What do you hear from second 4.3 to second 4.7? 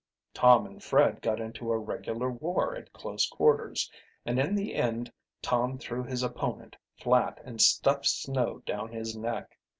in